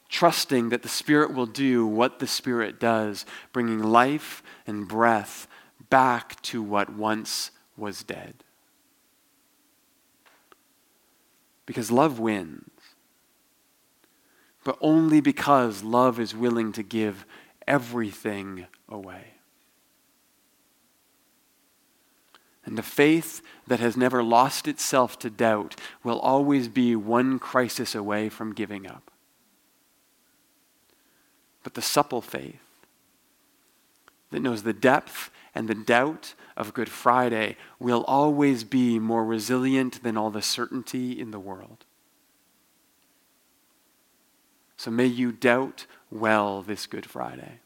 trusting 0.10 0.70
that 0.70 0.84
the 0.84 0.90
Spirit 0.90 1.34
will 1.34 1.48
do 1.48 1.88
what 1.88 2.20
the 2.20 2.28
Spirit 2.28 2.80
does, 2.80 3.26
bringing 3.52 3.82
life 3.82 4.44
and 4.68 4.88
breath 4.88 5.48
back 5.90 6.40
to 6.44 6.62
what 6.62 6.94
once 6.94 7.50
was 7.76 8.04
dead. 8.04 8.44
Because 11.66 11.90
love 11.90 12.20
wins, 12.20 12.70
but 14.64 14.78
only 14.82 15.20
because 15.20 15.82
love 15.82 16.20
is 16.20 16.36
willing 16.36 16.72
to 16.74 16.84
give 16.84 17.26
everything 17.67 18.67
away. 18.89 19.34
And 22.65 22.79
a 22.79 22.84
faith 22.84 23.41
that 23.67 23.79
has 23.79 23.98
never 23.98 24.24
lost 24.24 24.67
itself 24.67 25.20
to 25.20 25.29
doubt 25.29 25.75
will 26.03 26.20
always 26.20 26.67
be 26.67 26.96
one 26.96 27.38
crisis 27.39 27.93
away 27.93 28.29
from 28.29 28.53
giving 28.53 28.88
up. 28.88 29.12
But 31.63 31.74
the 31.74 31.82
supple 31.82 32.22
faith 32.22 32.60
that 34.32 34.41
knows 34.41 34.63
the 34.63 34.74
depth 34.74 35.29
and 35.53 35.67
the 35.67 35.75
doubt 35.75 36.34
of 36.58 36.74
Good 36.74 36.89
Friday 36.89 37.58
will 37.79 38.03
always 38.05 38.63
be 38.63 39.00
more 39.00 39.25
resilient 39.25 40.03
than 40.03 40.17
all 40.17 40.29
the 40.29 40.41
certainty 40.41 41.20
in 41.20 41.32
the 41.32 41.39
world. 41.39 41.86
So 44.77 44.91
may 44.91 45.05
you 45.05 45.32
doubt 45.32 45.86
well 46.13 46.62
this 46.62 46.86
Good 46.86 47.05
Friday. 47.05 47.60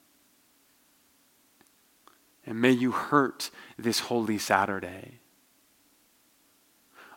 And 2.46 2.62
may 2.62 2.72
you 2.72 2.92
hurt 2.92 3.52
this 3.78 4.00
Holy 4.00 4.38
Saturday. 4.38 5.20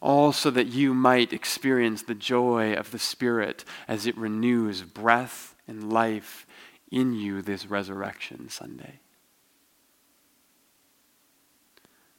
All 0.03 0.33
so 0.33 0.51
that 0.51 0.67
you 0.67 0.93
might 0.93 1.33
experience 1.33 2.03
the 2.03 2.15
joy 2.15 2.73
of 2.73 2.91
the 2.91 2.99
Spirit 2.99 3.65
as 3.87 4.07
it 4.07 4.17
renews 4.17 4.83
breath 4.83 5.55
and 5.69 5.93
life 5.93 6.47
in 6.91 7.13
you 7.15 7.43
this 7.43 7.67
Resurrection 7.67 8.49
Sunday. 8.49 9.01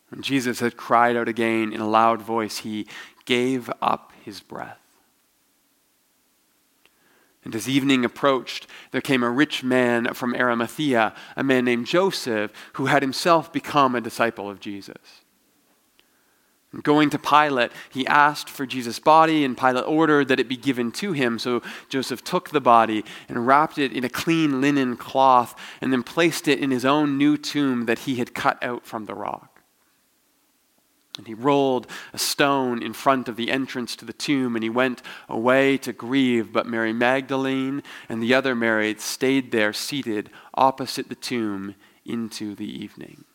When 0.10 0.22
Jesus 0.22 0.60
had 0.60 0.78
cried 0.78 1.16
out 1.16 1.28
again 1.28 1.74
in 1.74 1.82
a 1.82 1.90
loud 1.90 2.22
voice, 2.22 2.60
he 2.60 2.88
gave 3.26 3.70
up 3.82 4.14
his 4.24 4.42
breath. 4.42 4.78
And 7.44 7.56
as 7.56 7.68
evening 7.68 8.06
approached, 8.06 8.68
there 8.92 9.02
came 9.02 9.24
a 9.24 9.30
rich 9.30 9.64
man 9.64 10.14
from 10.14 10.36
Arimathea, 10.36 11.14
a 11.36 11.44
man 11.44 11.66
named 11.66 11.88
Joseph, 11.88 12.52
who 12.74 12.86
had 12.86 13.02
himself 13.02 13.52
become 13.52 13.96
a 13.96 14.02
disciple 14.02 14.50
of 14.50 14.60
Jesus. 14.60 15.24
And 16.72 16.84
going 16.84 17.10
to 17.10 17.20
Pilate, 17.20 17.72
he 17.90 18.08
asked 18.08 18.50
for 18.50 18.66
Jesus' 18.66 19.00
body, 19.00 19.44
and 19.44 19.58
Pilate 19.58 19.86
ordered 19.86 20.30
that 20.30 20.40
it 20.40 20.48
be 20.48 20.56
given 20.56 20.92
to 20.94 21.12
him. 21.12 21.38
So 21.38 21.62
Joseph 21.90 22.24
took 22.24 22.52
the 22.52 22.62
body 22.62 23.04
and 23.28 23.46
wrapped 23.46 23.78
it 23.78 23.92
in 23.92 24.06
a 24.06 24.10
clean 24.10 24.62
linen 24.62 24.96
cloth, 24.96 25.60
and 25.82 25.92
then 25.92 26.04
placed 26.04 26.48
it 26.48 26.60
in 26.60 26.72
his 26.72 26.86
own 26.86 27.18
new 27.18 27.38
tomb 27.38 27.88
that 27.88 28.00
he 28.00 28.16
had 28.16 28.34
cut 28.34 28.62
out 28.64 28.86
from 28.86 29.06
the 29.06 29.16
rock. 29.16 29.51
And 31.18 31.28
he 31.28 31.34
rolled 31.34 31.88
a 32.14 32.18
stone 32.18 32.82
in 32.82 32.94
front 32.94 33.28
of 33.28 33.36
the 33.36 33.52
entrance 33.52 33.96
to 33.98 34.06
the 34.06 34.14
tomb, 34.14 34.56
and 34.56 34.64
he 34.64 34.70
went 34.70 35.02
away 35.28 35.78
to 35.80 35.92
grieve. 35.92 36.54
But 36.54 36.68
Mary 36.68 36.94
Magdalene 36.94 37.84
and 38.08 38.24
the 38.24 38.34
other 38.34 38.56
Mary 38.56 38.96
stayed 38.98 39.52
there 39.52 39.74
seated 39.74 40.30
opposite 40.54 41.10
the 41.10 41.16
tomb 41.16 41.76
into 42.06 42.56
the 42.56 42.66
evening. 42.66 43.26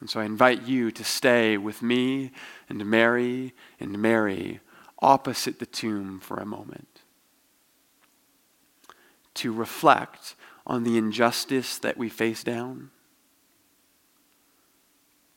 And 0.00 0.10
so 0.10 0.20
I 0.20 0.24
invite 0.24 0.66
you 0.66 0.90
to 0.90 1.04
stay 1.04 1.56
with 1.56 1.80
me 1.80 2.32
and 2.68 2.84
Mary 2.84 3.54
and 3.78 3.98
Mary 3.98 4.60
opposite 5.00 5.60
the 5.60 5.66
tomb 5.66 6.20
for 6.20 6.36
a 6.36 6.44
moment. 6.44 7.02
To 9.34 9.52
reflect 9.52 10.34
on 10.66 10.82
the 10.82 10.98
injustice 10.98 11.78
that 11.78 11.96
we 11.96 12.08
face 12.08 12.42
down 12.42 12.90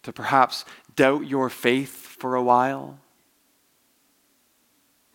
to 0.08 0.14
perhaps 0.14 0.64
doubt 0.96 1.28
your 1.28 1.50
faith 1.50 1.98
for 2.18 2.36
a 2.36 2.42
while, 2.42 2.98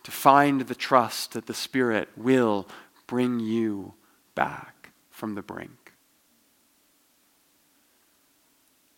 to 0.03 0.11
find 0.11 0.61
the 0.61 0.75
trust 0.75 1.31
that 1.31 1.47
the 1.47 1.53
Spirit 1.55 2.09
will 2.15 2.67
bring 3.07 3.39
you 3.39 3.95
back 4.35 4.91
from 5.09 5.33
the 5.33 5.41
brink. 5.41 5.93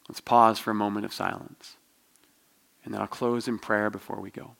Let's 0.10 0.20
pause 0.20 0.60
for 0.60 0.72
a 0.72 0.76
moment 0.76 1.06
of 1.06 1.14
silence, 1.14 1.78
and 2.84 2.94
then 2.94 3.00
I'll 3.00 3.08
close 3.08 3.48
in 3.48 3.58
prayer 3.58 3.90
before 3.90 4.20
we 4.20 4.32
go. 4.32 4.58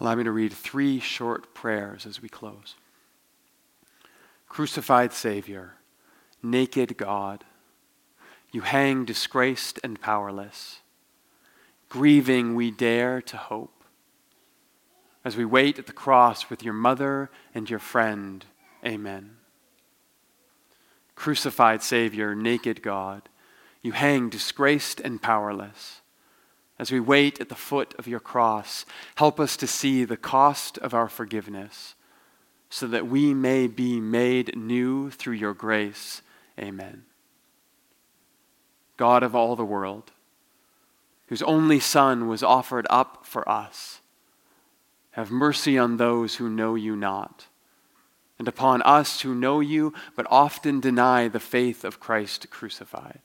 Allow 0.00 0.14
me 0.16 0.24
to 0.24 0.32
read 0.32 0.52
three 0.52 1.00
short 1.00 1.54
prayers 1.54 2.06
as 2.06 2.20
we 2.20 2.28
close. 2.28 2.74
Crucified 4.48 5.12
Savior, 5.12 5.74
naked 6.42 6.96
God, 6.96 7.44
you 8.52 8.60
hang 8.62 9.04
disgraced 9.04 9.78
and 9.82 10.00
powerless. 10.00 10.80
Grieving, 11.88 12.54
we 12.54 12.70
dare 12.70 13.20
to 13.22 13.36
hope. 13.36 13.84
As 15.24 15.36
we 15.36 15.44
wait 15.44 15.78
at 15.78 15.86
the 15.86 15.92
cross 15.92 16.48
with 16.48 16.62
your 16.62 16.74
mother 16.74 17.30
and 17.54 17.68
your 17.68 17.78
friend, 17.78 18.44
amen. 18.84 19.36
Crucified 21.14 21.82
Savior, 21.82 22.34
naked 22.34 22.82
God, 22.82 23.28
you 23.82 23.92
hang 23.92 24.28
disgraced 24.28 25.00
and 25.00 25.20
powerless. 25.20 26.00
As 26.78 26.92
we 26.92 27.00
wait 27.00 27.40
at 27.40 27.48
the 27.48 27.54
foot 27.54 27.94
of 27.98 28.06
your 28.06 28.20
cross, 28.20 28.84
help 29.14 29.40
us 29.40 29.56
to 29.56 29.66
see 29.66 30.04
the 30.04 30.16
cost 30.16 30.76
of 30.78 30.92
our 30.92 31.08
forgiveness 31.08 31.94
so 32.68 32.86
that 32.86 33.06
we 33.06 33.32
may 33.32 33.66
be 33.66 34.00
made 34.00 34.56
new 34.56 35.10
through 35.10 35.34
your 35.34 35.54
grace. 35.54 36.20
Amen. 36.58 37.04
God 38.96 39.22
of 39.22 39.34
all 39.34 39.56
the 39.56 39.64
world, 39.64 40.10
whose 41.28 41.42
only 41.42 41.80
Son 41.80 42.28
was 42.28 42.42
offered 42.42 42.86
up 42.90 43.24
for 43.24 43.48
us. 43.48 44.00
Have 45.12 45.30
mercy 45.30 45.78
on 45.78 45.96
those 45.96 46.36
who 46.36 46.50
know 46.50 46.74
you 46.74 46.94
not, 46.96 47.46
and 48.38 48.48
upon 48.48 48.82
us 48.82 49.22
who 49.22 49.34
know 49.34 49.60
you 49.60 49.94
but 50.14 50.26
often 50.28 50.80
deny 50.80 51.28
the 51.28 51.40
faith 51.40 51.84
of 51.84 52.00
Christ 52.00 52.50
crucified. 52.50 53.20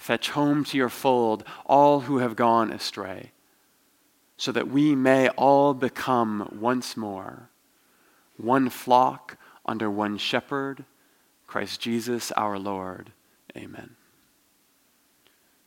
Fetch 0.00 0.30
home 0.30 0.64
to 0.64 0.78
your 0.78 0.88
fold 0.88 1.44
all 1.66 2.00
who 2.00 2.18
have 2.18 2.34
gone 2.34 2.72
astray, 2.72 3.32
so 4.38 4.50
that 4.50 4.66
we 4.66 4.94
may 4.94 5.28
all 5.28 5.74
become 5.74 6.56
once 6.58 6.96
more 6.96 7.50
one 8.38 8.70
flock 8.70 9.36
under 9.66 9.90
one 9.90 10.16
shepherd, 10.16 10.86
Christ 11.46 11.82
Jesus 11.82 12.32
our 12.32 12.58
Lord. 12.58 13.12
Amen. 13.54 13.96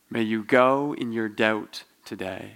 May 0.10 0.24
you 0.24 0.44
go 0.44 0.96
in 0.96 1.12
your 1.12 1.30
doubt 1.30 1.84
today, 2.04 2.54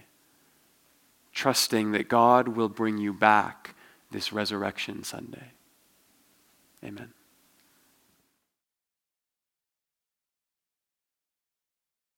trusting 1.32 1.92
that 1.92 2.08
God 2.10 2.48
will 2.48 2.70
bring 2.70 2.98
you 2.98 3.14
back 3.14 3.76
this 4.10 4.34
Resurrection 4.34 5.04
Sunday. 5.04 5.52
Amen. 6.84 7.14